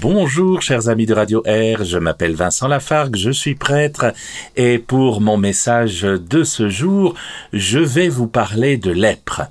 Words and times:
Bonjour 0.00 0.62
chers 0.62 0.88
amis 0.88 1.06
de 1.06 1.14
Radio 1.14 1.42
Air, 1.44 1.84
je 1.84 1.98
m'appelle 1.98 2.36
Vincent 2.36 2.68
Lafargue, 2.68 3.16
je 3.16 3.32
suis 3.32 3.56
prêtre 3.56 4.12
et 4.56 4.78
pour 4.78 5.20
mon 5.20 5.36
message 5.36 6.02
de 6.02 6.44
ce 6.44 6.68
jour, 6.68 7.14
je 7.52 7.80
vais 7.80 8.08
vous 8.08 8.28
parler 8.28 8.76
de 8.76 8.92
lèpre. 8.92 9.42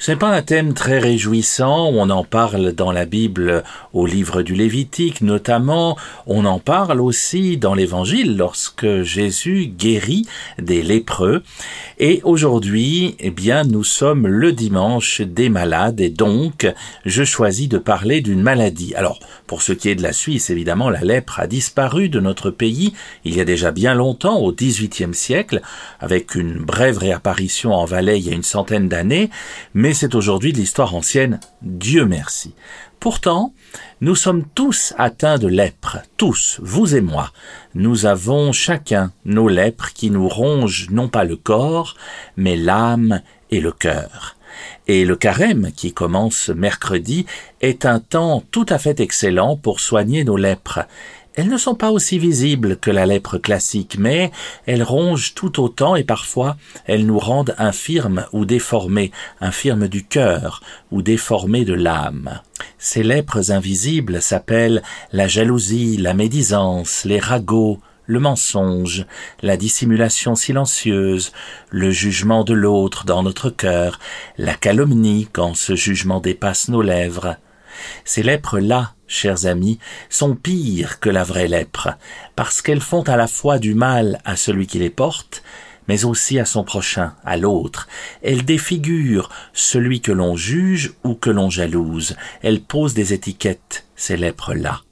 Ce 0.00 0.10
n'est 0.10 0.16
pas 0.16 0.34
un 0.34 0.42
thème 0.42 0.74
très 0.74 0.98
réjouissant, 0.98 1.90
on 1.92 2.10
en 2.10 2.24
parle 2.24 2.72
dans 2.72 2.90
la 2.90 3.04
Bible 3.04 3.62
au 3.92 4.04
livre 4.04 4.42
du 4.42 4.54
Lévitique 4.56 5.20
notamment, 5.20 5.96
on 6.26 6.46
en 6.46 6.58
parle 6.58 7.00
aussi 7.00 7.56
dans 7.56 7.74
l'Évangile 7.74 8.36
lorsque 8.36 9.02
Jésus 9.02 9.66
guérit 9.66 10.26
des 10.58 10.82
lépreux 10.82 11.44
et 12.00 12.20
aujourd'hui, 12.24 13.14
eh 13.20 13.30
bien, 13.30 13.62
nous 13.62 13.84
sommes 13.84 14.26
le 14.26 14.52
dimanche 14.52 15.20
des 15.20 15.48
malades 15.48 16.00
et 16.00 16.10
donc 16.10 16.66
je 17.06 17.22
choisis 17.22 17.68
de 17.68 17.78
parler 17.78 18.20
d'une 18.20 18.42
maladie. 18.42 18.96
Alors, 18.96 19.20
pour 19.46 19.62
ce 19.62 19.72
qui 19.72 19.91
de 19.94 20.02
la 20.02 20.12
Suisse, 20.12 20.50
évidemment, 20.50 20.90
la 20.90 21.00
lèpre 21.00 21.40
a 21.40 21.46
disparu 21.46 22.08
de 22.08 22.20
notre 22.20 22.50
pays 22.50 22.92
il 23.24 23.36
y 23.36 23.40
a 23.40 23.44
déjà 23.44 23.70
bien 23.70 23.94
longtemps, 23.94 24.38
au 24.38 24.52
XVIIIe 24.52 25.14
siècle, 25.14 25.60
avec 26.00 26.34
une 26.34 26.58
brève 26.58 26.98
réapparition 26.98 27.72
en 27.72 27.84
Valais 27.84 28.18
il 28.18 28.26
y 28.26 28.30
a 28.30 28.34
une 28.34 28.42
centaine 28.42 28.88
d'années, 28.88 29.30
mais 29.74 29.94
c'est 29.94 30.14
aujourd'hui 30.14 30.52
de 30.52 30.58
l'histoire 30.58 30.94
ancienne, 30.94 31.40
Dieu 31.62 32.04
merci. 32.04 32.54
Pourtant, 33.02 33.52
nous 34.00 34.14
sommes 34.14 34.44
tous 34.54 34.94
atteints 34.96 35.38
de 35.38 35.48
lèpre, 35.48 35.98
tous, 36.16 36.60
vous 36.62 36.94
et 36.94 37.00
moi. 37.00 37.32
Nous 37.74 38.06
avons 38.06 38.52
chacun 38.52 39.12
nos 39.24 39.48
lèpres 39.48 39.92
qui 39.92 40.08
nous 40.10 40.28
rongent 40.28 40.86
non 40.90 41.08
pas 41.08 41.24
le 41.24 41.34
corps, 41.34 41.96
mais 42.36 42.56
l'âme 42.56 43.20
et 43.50 43.60
le 43.60 43.72
cœur. 43.72 44.36
Et 44.86 45.04
le 45.04 45.16
carême, 45.16 45.70
qui 45.74 45.92
commence 45.92 46.48
mercredi, 46.48 47.26
est 47.60 47.86
un 47.86 48.00
temps 48.00 48.42
tout 48.50 48.66
à 48.68 48.78
fait 48.78 49.00
excellent 49.00 49.56
pour 49.56 49.80
soigner 49.80 50.24
nos 50.24 50.36
lèpres. 50.36 50.80
Elles 51.34 51.48
ne 51.48 51.56
sont 51.56 51.74
pas 51.74 51.90
aussi 51.90 52.18
visibles 52.18 52.76
que 52.76 52.90
la 52.90 53.06
lèpre 53.06 53.38
classique, 53.38 53.96
mais 53.98 54.30
elles 54.66 54.82
rongent 54.82 55.32
tout 55.34 55.62
autant 55.62 55.96
et 55.96 56.04
parfois 56.04 56.56
elles 56.84 57.06
nous 57.06 57.18
rendent 57.18 57.54
infirmes 57.58 58.26
ou 58.32 58.44
déformés, 58.44 59.12
infirmes 59.40 59.88
du 59.88 60.04
cœur 60.04 60.62
ou 60.90 61.00
déformés 61.00 61.64
de 61.64 61.72
l'âme. 61.72 62.40
Ces 62.78 63.02
lèpres 63.02 63.50
invisibles 63.50 64.20
s'appellent 64.20 64.82
la 65.12 65.26
jalousie, 65.26 65.96
la 65.96 66.12
médisance, 66.12 67.04
les 67.06 67.18
ragots, 67.18 67.80
le 68.12 68.20
mensonge, 68.20 69.06
la 69.40 69.56
dissimulation 69.56 70.34
silencieuse, 70.34 71.32
le 71.70 71.90
jugement 71.90 72.44
de 72.44 72.52
l'autre 72.52 73.06
dans 73.06 73.22
notre 73.22 73.48
cœur, 73.48 73.98
la 74.36 74.52
calomnie 74.52 75.28
quand 75.32 75.54
ce 75.56 75.74
jugement 75.76 76.20
dépasse 76.20 76.68
nos 76.68 76.82
lèvres. 76.82 77.36
Ces 78.04 78.22
lèpres-là, 78.22 78.92
chers 79.06 79.46
amis, 79.46 79.78
sont 80.10 80.36
pires 80.36 81.00
que 81.00 81.08
la 81.08 81.24
vraie 81.24 81.48
lèpre, 81.48 81.96
parce 82.36 82.60
qu'elles 82.60 82.82
font 82.82 83.02
à 83.02 83.16
la 83.16 83.28
fois 83.28 83.58
du 83.58 83.74
mal 83.74 84.20
à 84.26 84.36
celui 84.36 84.66
qui 84.66 84.78
les 84.78 84.90
porte, 84.90 85.42
mais 85.88 86.04
aussi 86.04 86.38
à 86.38 86.44
son 86.44 86.64
prochain, 86.64 87.14
à 87.24 87.38
l'autre. 87.38 87.88
Elles 88.22 88.44
défigurent 88.44 89.30
celui 89.54 90.02
que 90.02 90.12
l'on 90.12 90.36
juge 90.36 90.92
ou 91.02 91.14
que 91.14 91.30
l'on 91.30 91.48
jalouse. 91.48 92.14
Elles 92.42 92.60
posent 92.60 92.94
des 92.94 93.14
étiquettes, 93.14 93.86
ces 93.96 94.18
lèpres-là. 94.18 94.82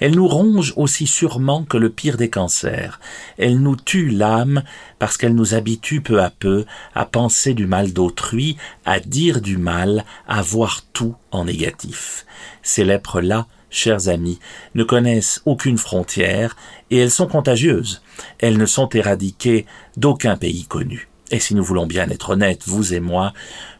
Elle 0.00 0.14
nous 0.14 0.26
ronge 0.26 0.72
aussi 0.76 1.06
sûrement 1.06 1.64
que 1.64 1.76
le 1.76 1.90
pire 1.90 2.16
des 2.16 2.30
cancers. 2.30 3.00
Elle 3.38 3.60
nous 3.60 3.76
tue 3.76 4.08
l'âme 4.08 4.62
parce 4.98 5.16
qu'elle 5.16 5.34
nous 5.34 5.54
habitue 5.54 6.00
peu 6.00 6.22
à 6.22 6.30
peu 6.30 6.64
à 6.94 7.04
penser 7.04 7.54
du 7.54 7.66
mal 7.66 7.92
d'autrui, 7.92 8.56
à 8.84 9.00
dire 9.00 9.40
du 9.40 9.56
mal, 9.56 10.04
à 10.28 10.42
voir 10.42 10.82
tout 10.92 11.14
en 11.30 11.44
négatif. 11.44 12.26
Ces 12.62 12.84
lèpres-là, 12.84 13.46
chers 13.70 14.08
amis, 14.08 14.38
ne 14.74 14.84
connaissent 14.84 15.42
aucune 15.44 15.78
frontière 15.78 16.56
et 16.90 16.98
elles 16.98 17.10
sont 17.10 17.26
contagieuses. 17.26 18.02
Elles 18.38 18.58
ne 18.58 18.66
sont 18.66 18.88
éradiquées 18.90 19.66
d'aucun 19.96 20.36
pays 20.36 20.64
connu. 20.64 21.08
Et 21.30 21.40
si 21.40 21.54
nous 21.54 21.64
voulons 21.64 21.86
bien 21.86 22.08
être 22.08 22.30
honnêtes, 22.30 22.62
vous 22.66 22.94
et 22.94 23.00
moi, 23.00 23.32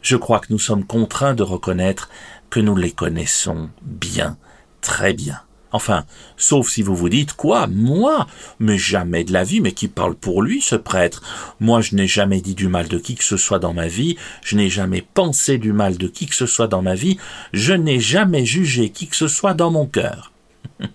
je 0.03 0.17
crois 0.17 0.41
que 0.41 0.49
nous 0.51 0.59
sommes 0.59 0.85
contraints 0.85 1.35
de 1.35 1.45
reconnaître 1.45 2.11
que 2.51 2.61
nous 2.61 2.77
les 2.77 2.91
connaissons 2.91 3.71
bien, 3.83 4.37
très 4.81 5.13
bien. 5.13 5.41
Enfin, 5.77 6.07
sauf 6.39 6.71
si 6.71 6.81
vous 6.81 6.97
vous 6.97 7.11
dites 7.11 7.35
quoi, 7.35 7.67
moi, 7.67 8.27
mais 8.59 8.79
jamais 8.79 9.25
de 9.25 9.33
la 9.35 9.45
vie, 9.45 9.61
mais 9.61 9.73
qui 9.73 9.89
parle 9.89 10.15
pour 10.15 10.41
lui, 10.41 10.63
ce 10.63 10.75
prêtre. 10.75 11.23
Moi, 11.61 11.83
je 11.83 11.95
n'ai 11.95 12.07
jamais 12.07 12.41
dit 12.41 12.55
du 12.55 12.67
mal 12.67 12.89
de 12.89 12.97
qui 12.97 13.15
que 13.15 13.23
ce 13.23 13.37
soit 13.37 13.59
dans 13.59 13.75
ma 13.75 13.87
vie, 13.87 14.17
je 14.43 14.57
n'ai 14.57 14.71
jamais 14.71 15.03
pensé 15.03 15.59
du 15.59 15.75
mal 15.75 15.99
de 15.99 16.09
qui 16.09 16.25
que 16.25 16.35
ce 16.35 16.47
soit 16.47 16.67
dans 16.67 16.81
ma 16.81 16.95
vie, 16.95 17.19
je 17.53 17.75
n'ai 17.75 18.01
jamais 18.01 18.47
jugé 18.47 18.89
qui 18.89 19.07
que 19.07 19.17
ce 19.17 19.29
soit 19.29 19.53
dans 19.53 19.71
mon 19.71 19.85
cœur. 19.85 20.33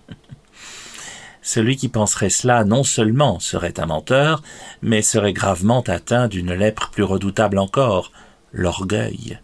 Celui 1.42 1.76
qui 1.76 1.86
penserait 1.88 2.28
cela 2.28 2.64
non 2.64 2.82
seulement 2.82 3.38
serait 3.38 3.78
un 3.78 3.86
menteur, 3.86 4.42
mais 4.82 5.00
serait 5.00 5.32
gravement 5.32 5.82
atteint 5.82 6.26
d'une 6.26 6.54
lèpre 6.54 6.90
plus 6.90 7.04
redoutable 7.04 7.58
encore, 7.58 8.10
l'orgueil. 8.52 9.38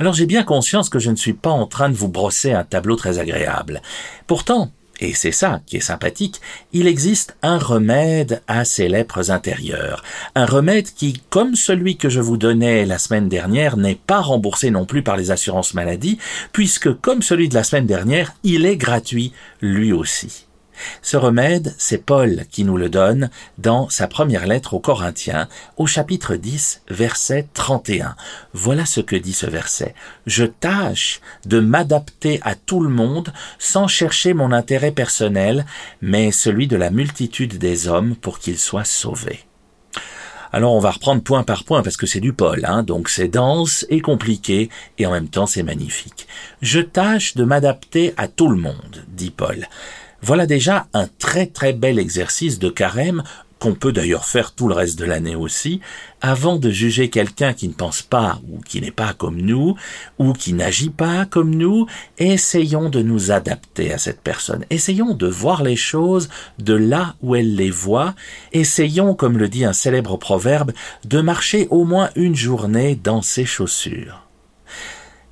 Alors 0.00 0.14
j'ai 0.14 0.24
bien 0.24 0.44
conscience 0.44 0.88
que 0.88 0.98
je 0.98 1.10
ne 1.10 1.16
suis 1.16 1.34
pas 1.34 1.50
en 1.50 1.66
train 1.66 1.90
de 1.90 1.94
vous 1.94 2.08
brosser 2.08 2.52
un 2.52 2.64
tableau 2.64 2.96
très 2.96 3.18
agréable. 3.18 3.82
Pourtant, 4.26 4.72
et 4.98 5.12
c'est 5.12 5.30
ça 5.30 5.60
qui 5.66 5.76
est 5.76 5.80
sympathique, 5.80 6.40
il 6.72 6.86
existe 6.86 7.36
un 7.42 7.58
remède 7.58 8.40
à 8.48 8.64
ces 8.64 8.88
lèpres 8.88 9.30
intérieures. 9.30 10.02
Un 10.34 10.46
remède 10.46 10.88
qui, 10.94 11.20
comme 11.28 11.54
celui 11.54 11.98
que 11.98 12.08
je 12.08 12.20
vous 12.22 12.38
donnais 12.38 12.86
la 12.86 12.96
semaine 12.96 13.28
dernière, 13.28 13.76
n'est 13.76 13.94
pas 13.94 14.22
remboursé 14.22 14.70
non 14.70 14.86
plus 14.86 15.02
par 15.02 15.18
les 15.18 15.30
assurances 15.32 15.74
maladie, 15.74 16.16
puisque, 16.52 16.98
comme 17.02 17.20
celui 17.20 17.50
de 17.50 17.54
la 17.54 17.64
semaine 17.64 17.86
dernière, 17.86 18.32
il 18.42 18.64
est 18.64 18.78
gratuit 18.78 19.34
lui 19.60 19.92
aussi. 19.92 20.46
Ce 21.02 21.16
remède, 21.16 21.74
c'est 21.78 22.04
Paul 22.04 22.44
qui 22.50 22.64
nous 22.64 22.76
le 22.76 22.88
donne 22.88 23.30
dans 23.58 23.88
sa 23.88 24.06
première 24.06 24.46
lettre 24.46 24.74
aux 24.74 24.80
Corinthiens, 24.80 25.48
au 25.76 25.86
chapitre 25.86 26.36
10, 26.36 26.82
verset 26.88 27.46
31. 27.54 28.16
Voilà 28.52 28.86
ce 28.86 29.00
que 29.00 29.16
dit 29.16 29.32
ce 29.32 29.46
verset. 29.46 29.94
Je 30.26 30.44
tâche 30.44 31.20
de 31.46 31.60
m'adapter 31.60 32.40
à 32.42 32.54
tout 32.54 32.80
le 32.80 32.88
monde 32.88 33.32
sans 33.58 33.88
chercher 33.88 34.34
mon 34.34 34.52
intérêt 34.52 34.92
personnel, 34.92 35.64
mais 36.00 36.32
celui 36.32 36.66
de 36.66 36.76
la 36.76 36.90
multitude 36.90 37.58
des 37.58 37.88
hommes 37.88 38.16
pour 38.16 38.38
qu'ils 38.38 38.58
soient 38.58 38.84
sauvés. 38.84 39.44
Alors 40.52 40.74
on 40.74 40.80
va 40.80 40.90
reprendre 40.90 41.22
point 41.22 41.44
par 41.44 41.64
point 41.64 41.82
parce 41.82 41.96
que 41.96 42.06
c'est 42.06 42.20
du 42.20 42.32
Paul, 42.32 42.64
hein, 42.64 42.82
donc 42.82 43.08
c'est 43.08 43.28
dense 43.28 43.86
et 43.88 44.00
compliqué 44.00 44.68
et 44.98 45.06
en 45.06 45.12
même 45.12 45.28
temps 45.28 45.46
c'est 45.46 45.62
magnifique. 45.62 46.26
Je 46.60 46.80
tâche 46.80 47.36
de 47.36 47.44
m'adapter 47.44 48.14
à 48.16 48.26
tout 48.26 48.48
le 48.48 48.56
monde, 48.56 49.04
dit 49.08 49.30
Paul. 49.30 49.68
Voilà 50.22 50.46
déjà 50.46 50.86
un 50.92 51.08
très 51.18 51.46
très 51.46 51.72
bel 51.72 51.98
exercice 51.98 52.58
de 52.58 52.68
carême 52.68 53.22
qu'on 53.60 53.74
peut 53.74 53.92
d'ailleurs 53.92 54.24
faire 54.24 54.52
tout 54.52 54.66
le 54.66 54.74
reste 54.74 54.98
de 54.98 55.04
l'année 55.04 55.36
aussi, 55.36 55.80
avant 56.22 56.56
de 56.56 56.70
juger 56.70 57.10
quelqu'un 57.10 57.52
qui 57.52 57.68
ne 57.68 57.74
pense 57.74 58.00
pas 58.02 58.40
ou 58.50 58.58
qui 58.60 58.80
n'est 58.80 58.90
pas 58.90 59.12
comme 59.12 59.40
nous 59.40 59.76
ou 60.18 60.32
qui 60.32 60.54
n'agit 60.54 60.88
pas 60.88 61.26
comme 61.26 61.54
nous, 61.54 61.86
essayons 62.18 62.88
de 62.88 63.02
nous 63.02 63.30
adapter 63.30 63.92
à 63.92 63.98
cette 63.98 64.22
personne. 64.22 64.64
Essayons 64.70 65.14
de 65.14 65.26
voir 65.26 65.62
les 65.62 65.76
choses 65.76 66.30
de 66.58 66.74
là 66.74 67.14
où 67.22 67.36
elle 67.36 67.54
les 67.54 67.70
voit. 67.70 68.14
Essayons, 68.52 69.14
comme 69.14 69.36
le 69.36 69.48
dit 69.48 69.66
un 69.66 69.74
célèbre 69.74 70.16
proverbe, 70.16 70.72
de 71.04 71.20
marcher 71.20 71.68
au 71.70 71.84
moins 71.84 72.10
une 72.16 72.34
journée 72.34 72.96
dans 72.96 73.20
ses 73.20 73.44
chaussures. 73.44 74.29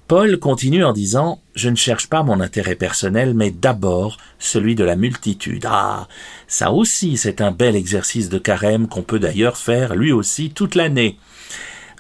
Paul 0.09 0.39
continue 0.39 0.85
en 0.85 0.95
disant 0.95 1.43
Je 1.55 1.69
ne 1.69 1.77
cherche 1.77 2.09
pas 2.09 2.23
mon 2.23 2.41
intérêt 2.41 2.77
personnel, 2.77 3.35
mais 3.35 3.51
d'abord 3.51 4.17
celui 4.39 4.75
de 4.75 4.83
la 4.83 4.97
multitude. 4.97 5.67
Ah. 5.69 6.09
Ça 6.47 6.73
aussi, 6.73 7.19
c'est 7.19 7.43
un 7.43 7.51
bel 7.51 7.77
exercice 7.77 8.31
de 8.31 8.39
carême 8.39 8.89
qu'on 8.89 9.03
peut 9.03 9.19
d'ailleurs 9.19 9.59
faire 9.59 9.95
lui 9.95 10.11
aussi 10.11 10.49
toute 10.51 10.77
l'année 10.77 11.19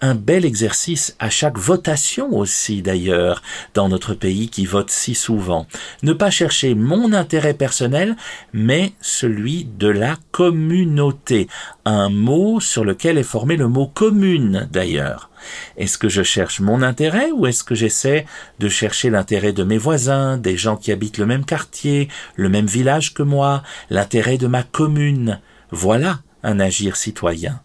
un 0.00 0.15
bel 0.15 0.45
exercice 0.45 1.17
à 1.19 1.31
chaque 1.31 1.59
votation 1.59 2.33
aussi 2.37 2.83
d'ailleurs 2.83 3.43
dans 3.75 3.89
notre 3.89 4.15
pays 4.15 4.49
qui 4.49 4.67
vote 4.67 4.91
si 4.91 5.15
souvent. 5.15 5.67
Ne 6.03 6.12
pas 6.12 6.31
chercher 6.31 6.75
mon 6.75 7.12
intérêt 7.12 7.55
personnel, 7.55 8.17
mais 8.53 8.93
celui 9.00 9.65
de 9.65 9.89
la 9.89 10.17
communauté. 10.31 11.49
Un 11.85 12.09
mot 12.09 12.61
sur 12.61 12.85
lequel 12.85 13.19
est 13.19 13.23
formé 13.23 13.56
le 13.56 13.69
mot 13.69 13.87
commune 13.87 14.69
d'ailleurs. 14.71 15.31
Est-ce 15.77 15.99
que 15.99 16.09
je 16.09 16.23
cherche 16.23 16.61
mon 16.61 16.83
intérêt 16.83 17.31
ou 17.31 17.47
est-ce 17.47 17.65
que 17.65 17.75
j'essaie 17.75 18.27
de 18.59 18.69
chercher 18.69 19.11
l'intérêt 19.11 19.53
de 19.53 19.65
mes 19.65 19.79
voisins, 19.79 20.37
des 20.37 20.56
gens 20.56 20.77
qui 20.77 20.93
habitent 20.93 21.19
le 21.19 21.27
même 21.27 21.45
quartier, 21.45 22.09
le 22.37 22.49
même 22.49 22.67
village 22.67 23.15
que 23.15 23.23
moi, 23.23 23.62
l'intérêt 23.91 24.39
de 24.39 24.47
ma 24.47 24.62
commune? 24.62 25.41
Voilà 25.71 26.21
un 26.43 26.61
agir 26.61 26.97
citoyen. 26.97 27.61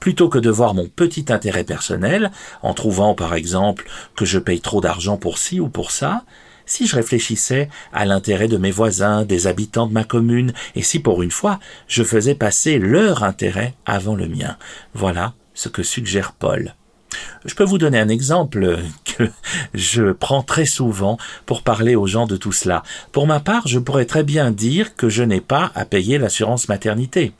Plutôt 0.00 0.28
que 0.28 0.38
de 0.38 0.50
voir 0.50 0.74
mon 0.74 0.86
petit 0.86 1.26
intérêt 1.28 1.64
personnel, 1.64 2.30
en 2.62 2.74
trouvant 2.74 3.14
par 3.14 3.34
exemple 3.34 3.88
que 4.14 4.24
je 4.24 4.38
paye 4.38 4.60
trop 4.60 4.80
d'argent 4.80 5.16
pour 5.16 5.38
ci 5.38 5.60
ou 5.60 5.68
pour 5.68 5.90
ça, 5.90 6.24
si 6.66 6.86
je 6.86 6.96
réfléchissais 6.96 7.68
à 7.92 8.04
l'intérêt 8.04 8.48
de 8.48 8.56
mes 8.56 8.72
voisins, 8.72 9.24
des 9.24 9.46
habitants 9.46 9.86
de 9.86 9.92
ma 9.92 10.04
commune, 10.04 10.52
et 10.74 10.82
si 10.82 10.98
pour 10.98 11.22
une 11.22 11.30
fois 11.30 11.58
je 11.88 12.02
faisais 12.02 12.34
passer 12.34 12.78
leur 12.78 13.22
intérêt 13.22 13.74
avant 13.86 14.16
le 14.16 14.28
mien. 14.28 14.56
Voilà 14.94 15.34
ce 15.54 15.68
que 15.68 15.82
suggère 15.82 16.32
Paul. 16.32 16.74
Je 17.44 17.54
peux 17.54 17.64
vous 17.64 17.78
donner 17.78 17.98
un 17.98 18.08
exemple 18.08 18.78
que 19.04 19.30
je 19.72 20.12
prends 20.12 20.42
très 20.42 20.66
souvent 20.66 21.16
pour 21.46 21.62
parler 21.62 21.94
aux 21.94 22.06
gens 22.06 22.26
de 22.26 22.36
tout 22.36 22.52
cela. 22.52 22.82
Pour 23.12 23.26
ma 23.26 23.40
part, 23.40 23.66
je 23.68 23.78
pourrais 23.78 24.04
très 24.04 24.24
bien 24.24 24.50
dire 24.50 24.96
que 24.96 25.08
je 25.08 25.22
n'ai 25.22 25.40
pas 25.40 25.70
à 25.74 25.84
payer 25.84 26.18
l'assurance 26.18 26.68
maternité. 26.68 27.32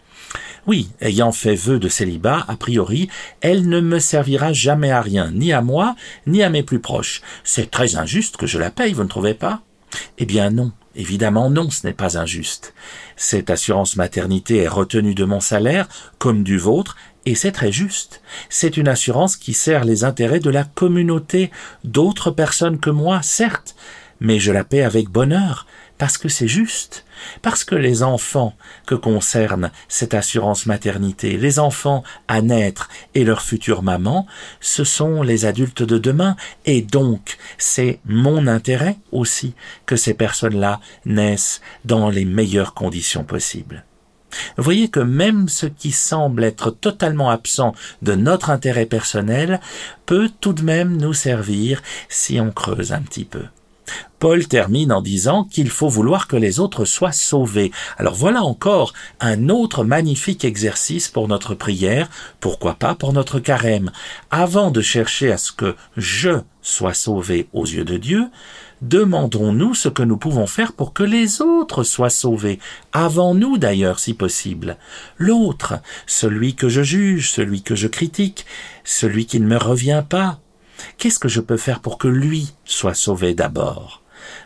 Oui, 0.67 0.89
ayant 1.01 1.31
fait 1.31 1.55
vœu 1.55 1.79
de 1.79 1.89
célibat, 1.89 2.45
a 2.49 2.57
priori, 2.57 3.09
elle 3.41 3.69
ne 3.69 3.81
me 3.81 4.01
servira 4.01 4.53
jamais 4.53 4.91
à 4.91 5.01
rien, 5.01 5.31
ni 5.31 5.53
à 5.53 5.63
moi, 5.63 5.95
ni 6.27 6.43
à 6.43 6.51
mes 6.51 6.65
plus 6.65 6.81
proches. 6.81 7.23
C'est 7.45 7.71
très 7.71 7.95
injuste 7.95 8.37
que 8.37 8.49
je 8.49 8.59
la 8.59 8.73
paye, 8.73 8.93
vous 8.93 9.05
ne 9.05 9.09
trouvez 9.09 9.35
pas? 9.35 9.63
Eh 10.19 10.27
bien 10.27 10.51
non, 10.51 10.73
évidemment 10.97 11.51
non, 11.51 11.71
ce 11.71 11.87
n'est 11.87 11.93
pas 11.93 12.19
injuste. 12.19 12.75
Cette 13.15 13.49
assurance 13.49 13.95
maternité 13.95 14.57
est 14.57 14.69
retenue 14.69 15.15
de 15.15 15.25
mon 15.25 15.39
salaire, 15.39 15.87
comme 16.19 16.43
du 16.43 16.59
vôtre, 16.59 16.97
et 17.27 17.37
c'est 17.37 17.53
très 17.53 17.71
juste. 17.71 18.21
C'est 18.49 18.77
une 18.77 18.89
assurance 18.89 19.37
qui 19.37 19.55
sert 19.55 19.85
les 19.85 20.03
intérêts 20.03 20.41
de 20.41 20.51
la 20.51 20.65
communauté, 20.65 21.53
d'autres 21.85 22.33
personnes 22.33 22.81
que 22.81 22.91
moi, 22.91 23.23
certes, 23.23 23.77
mais 24.19 24.41
je 24.41 24.51
la 24.51 24.65
paie 24.65 24.83
avec 24.83 25.11
bonheur, 25.11 25.67
parce 25.99 26.19
que 26.19 26.29
c'est 26.29 26.49
juste, 26.49 27.05
parce 27.43 27.65
que 27.65 27.75
les 27.75 28.03
enfants 28.03 28.55
que 28.87 28.95
concerne 28.95 29.71
cette 29.89 30.15
assurance 30.15 30.67
maternité, 30.67 31.37
les 31.37 31.59
enfants 31.59 32.03
à 32.29 32.43
naître 32.43 32.89
et 33.15 33.25
leur 33.25 33.43
future 33.43 33.83
maman, 33.83 34.27
ce 34.61 34.85
sont 34.85 35.23
les 35.23 35.45
adultes 35.47 35.83
de 35.83 35.99
demain, 35.99 36.37
et 36.65 36.83
donc 36.83 37.39
c'est 37.59 38.01
mon 38.05 38.47
intérêt 38.47 38.97
aussi 39.13 39.55
que 39.87 39.97
ces 39.97 40.15
personnes-là 40.15 40.81
naissent 41.05 41.61
dans 41.85 42.11
les 42.11 42.25
meilleures 42.25 42.75
conditions 42.75 43.25
possibles. 43.25 43.85
Voyez 44.59 44.89
que 44.89 45.01
même 45.01 45.49
ce 45.49 45.67
qui 45.67 45.93
semble 45.93 46.45
être 46.45 46.71
totalement 46.71 47.31
absent 47.31 47.75
de 48.03 48.15
notre 48.15 48.51
intérêt 48.51 48.87
personnel 48.87 49.61
peut 50.05 50.31
tout 50.41 50.53
de 50.53 50.63
même 50.63 50.97
nous 50.97 51.15
servir 51.15 51.83
si 52.09 52.41
on 52.41 52.51
creuse 52.51 52.93
un 52.93 53.03
petit 53.03 53.25
peu. 53.25 53.45
Paul 54.19 54.47
termine 54.47 54.93
en 54.93 55.03
disant 55.03 55.45
qu'il 55.45 55.69
faut 55.69 55.89
vouloir 55.89 56.27
que 56.27 56.37
les 56.37 56.59
autres 56.59 56.85
soient 56.85 57.13
sauvés. 57.13 57.71
Alors 57.99 58.15
voilà 58.15 58.43
encore 58.43 58.93
un 59.21 59.49
autre 59.49 59.85
magnifique 59.85 60.45
exercice 60.45 61.09
pour 61.09 61.29
notre 61.29 61.55
prière, 61.55 62.09
pourquoi 62.41 62.75
pas 62.75 62.95
pour 62.95 63.13
notre 63.13 63.39
carême. 63.39 63.93
Avant 64.31 64.71
de 64.71 64.81
chercher 64.81 65.31
à 65.33 65.39
ce 65.39 65.53
que 65.53 65.77
je 65.97 66.41
sois 66.63 66.95
sauvé 66.95 67.49
aux 67.53 67.67
yeux 67.67 67.85
de 67.85 67.99
Dieu, 67.99 68.29
demandons-nous 68.83 69.75
ce 69.75 69.89
que 69.89 70.03
nous 70.03 70.17
pouvons 70.17 70.47
faire 70.47 70.73
pour 70.73 70.93
que 70.93 71.03
les 71.03 71.41
autres 71.41 71.85
soient 71.85 72.11
sauvés, 72.11 72.59
avant 72.93 73.35
nous 73.35 73.59
d'ailleurs 73.59 73.99
si 73.99 74.15
possible. 74.15 74.77
L'autre, 75.19 75.75
celui 76.07 76.55
que 76.55 76.69
je 76.69 76.83
juge, 76.83 77.31
celui 77.31 77.63
que 77.63 77.75
je 77.75 77.87
critique, 77.87 78.47
celui 78.85 79.27
qui 79.27 79.41
ne 79.41 79.47
me 79.47 79.59
revient 79.59 80.03
pas, 80.09 80.41
Qu'est-ce 80.99 81.19
que 81.19 81.29
je 81.29 81.41
peux 81.41 81.57
faire 81.57 81.81
pour 81.81 81.99
que 81.99 82.09
lui 82.09 82.53
soit 82.65 82.95
sauvé 82.95 83.35
d'abord? 83.35 84.03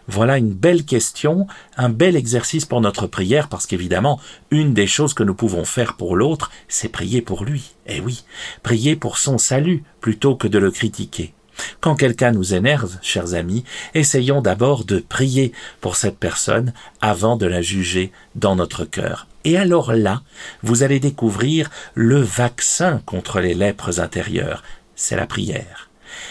Voilà 0.08 0.38
une 0.38 0.52
belle 0.52 0.84
question, 0.84 1.46
un 1.76 1.88
bel 1.88 2.16
exercice 2.16 2.66
pour 2.66 2.80
notre 2.80 3.06
prière, 3.06 3.48
parce 3.48 3.66
qu'évidemment, 3.66 4.20
une 4.50 4.74
des 4.74 4.86
choses 4.86 5.14
que 5.14 5.22
nous 5.22 5.34
pouvons 5.34 5.64
faire 5.64 5.96
pour 5.96 6.16
l'autre, 6.16 6.50
c'est 6.68 6.88
prier 6.88 7.22
pour 7.22 7.44
lui. 7.44 7.74
Eh 7.86 8.00
oui, 8.00 8.24
prier 8.62 8.96
pour 8.96 9.18
son 9.18 9.38
salut, 9.38 9.84
plutôt 10.00 10.36
que 10.36 10.48
de 10.48 10.58
le 10.58 10.70
critiquer. 10.70 11.32
Quand 11.80 11.94
quelqu'un 11.94 12.32
nous 12.32 12.54
énerve, 12.54 12.98
chers 13.02 13.34
amis, 13.34 13.64
essayons 13.94 14.40
d'abord 14.40 14.84
de 14.84 14.98
prier 14.98 15.52
pour 15.80 15.96
cette 15.96 16.18
personne 16.18 16.72
avant 17.00 17.36
de 17.36 17.46
la 17.46 17.60
juger 17.60 18.12
dans 18.34 18.56
notre 18.56 18.84
cœur. 18.84 19.26
Et 19.44 19.56
alors 19.58 19.92
là, 19.92 20.22
vous 20.62 20.82
allez 20.82 21.00
découvrir 21.00 21.70
le 21.94 22.20
vaccin 22.20 23.02
contre 23.04 23.40
les 23.40 23.54
lèpres 23.54 24.00
intérieures, 24.00 24.62
c'est 24.96 25.16
la 25.16 25.26
prière 25.26 25.89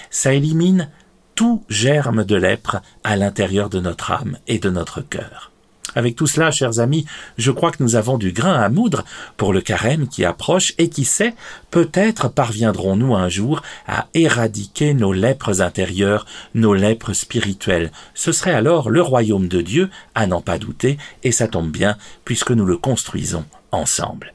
ça 0.10 0.34
élimine 0.34 0.90
tout 1.36 1.64
germe 1.70 2.26
de 2.26 2.36
lèpre 2.36 2.81
à 3.04 3.16
l'intérieur 3.16 3.70
de 3.70 3.80
notre 3.80 4.12
âme 4.12 4.38
et 4.48 4.60
de 4.60 4.70
notre 4.70 5.02
cœur. 5.02 5.52
Avec 5.96 6.16
tout 6.16 6.28
cela, 6.28 6.52
chers 6.52 6.80
amis, 6.80 7.06
je 7.38 7.52
crois 7.52 7.72
que 7.72 7.81
nous 7.81 7.96
avons 7.96 8.18
du 8.18 8.31
grain 8.31 8.54
à 8.54 8.70
moudre 8.70 9.04
pour 9.38 9.54
le 9.54 9.62
carême 9.62 10.08
qui 10.08 10.24
approche 10.24 10.74
et 10.78 10.90
qui 10.90 11.04
sait, 11.04 11.34
peut-être 11.72 12.30
parviendrons-nous 12.30 13.16
un 13.16 13.30
jour 13.30 13.64
à 13.88 14.08
éradiquer 14.14 14.94
nos 14.94 15.14
lèpres 15.14 15.62
intérieures, 15.62 16.26
nos 16.54 16.74
lèpres 16.74 17.14
spirituelles. 17.14 17.92
Ce 18.14 18.31
serait 18.31 18.54
alors 18.54 18.90
le 18.90 19.02
royaume 19.02 19.48
de 19.48 19.62
Dieu, 19.62 19.90
à 20.14 20.28
n'en 20.28 20.42
pas 20.42 20.60
douter, 20.60 20.98
et 21.24 21.31
ça 21.31 21.48
tombe 21.48 21.72
bien, 21.72 21.98
puisque 22.24 22.52
nous 22.52 22.66
le 22.66 22.78
construisons 22.78 23.46
ensemble. 23.72 24.34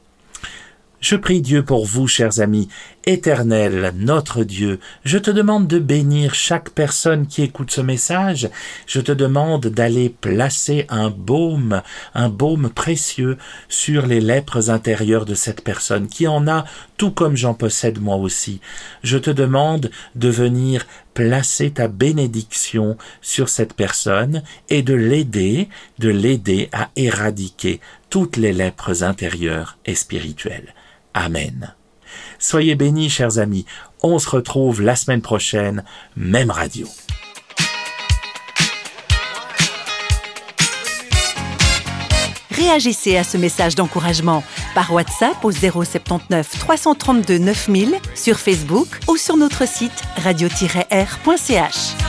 Je 1.05 1.15
prie 1.15 1.39
Dieu 1.39 1.63
pour 1.63 1.85
vous, 1.85 2.07
chers 2.07 2.39
amis. 2.39 2.67
Éternel, 3.05 3.93
notre 3.95 4.43
Dieu, 4.43 4.79
je 5.03 5.19
te 5.19 5.29
demande 5.29 5.67
de 5.67 5.77
bénir 5.77 6.33
chaque 6.33 6.71
personne 6.71 7.27
qui 7.27 7.43
écoute 7.43 7.69
ce 7.69 7.81
message. 7.81 8.49
Je 8.87 9.01
te 9.01 9.11
demande 9.11 9.67
d'aller 9.67 10.09
placer 10.09 10.87
un 10.89 11.11
baume, 11.11 11.83
un 12.15 12.29
baume 12.29 12.71
précieux 12.71 13.37
sur 13.69 14.07
les 14.07 14.19
lèpres 14.19 14.71
intérieures 14.71 15.25
de 15.25 15.35
cette 15.35 15.63
personne 15.63 16.07
qui 16.07 16.27
en 16.27 16.47
a 16.47 16.65
tout 16.97 17.11
comme 17.11 17.37
j'en 17.37 17.53
possède 17.53 18.01
moi 18.01 18.15
aussi. 18.15 18.59
Je 19.03 19.19
te 19.19 19.29
demande 19.29 19.91
de 20.15 20.29
venir 20.29 20.87
placer 21.13 21.69
ta 21.69 21.87
bénédiction 21.87 22.97
sur 23.21 23.49
cette 23.49 23.75
personne 23.75 24.41
et 24.69 24.81
de 24.81 24.95
l'aider, 24.95 25.69
de 25.99 26.09
l'aider 26.09 26.67
à 26.71 26.89
éradiquer 26.95 27.79
toutes 28.09 28.37
les 28.37 28.53
lèpres 28.53 29.03
intérieures 29.03 29.77
et 29.85 29.93
spirituelles. 29.93 30.73
Amen. 31.15 31.73
Soyez 32.37 32.75
bénis, 32.75 33.09
chers 33.09 33.39
amis. 33.39 33.65
On 34.03 34.19
se 34.19 34.29
retrouve 34.29 34.81
la 34.81 34.95
semaine 34.95 35.21
prochaine, 35.21 35.83
même 36.15 36.51
radio. 36.51 36.87
Réagissez 42.51 43.17
à 43.17 43.23
ce 43.23 43.37
message 43.37 43.75
d'encouragement 43.75 44.43
par 44.75 44.93
WhatsApp 44.93 45.43
au 45.43 45.51
079 45.51 46.59
332 46.59 47.37
9000, 47.37 47.95
sur 48.13 48.37
Facebook 48.37 48.87
ou 49.07 49.17
sur 49.17 49.37
notre 49.37 49.67
site 49.67 50.03
radio-r.ch. 50.17 52.04